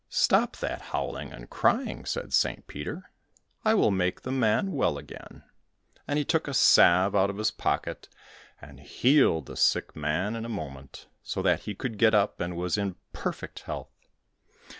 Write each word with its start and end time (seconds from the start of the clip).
"Stop 0.09 0.57
that 0.57 0.81
howling 0.81 1.31
and 1.31 1.47
crying," 1.47 2.05
said 2.05 2.33
St. 2.33 2.65
Peter, 2.65 3.11
"I 3.63 3.75
will 3.75 3.91
make 3.91 4.21
the 4.21 4.31
man 4.31 4.71
well 4.71 4.97
again," 4.97 5.43
and 6.07 6.17
he 6.17 6.25
took 6.25 6.47
a 6.47 6.55
salve 6.55 7.15
out 7.15 7.29
of 7.29 7.37
his 7.37 7.51
pocket, 7.51 8.09
and 8.59 8.79
healed 8.79 9.45
the 9.45 9.55
sick 9.55 9.95
man 9.95 10.35
in 10.35 10.43
a 10.43 10.49
moment, 10.49 11.05
so 11.21 11.43
that 11.43 11.65
he 11.69 11.75
could 11.75 11.99
get 11.99 12.15
up, 12.15 12.39
and 12.41 12.57
was 12.57 12.79
in 12.79 12.95
perfect 13.13 13.59
health. 13.59 14.07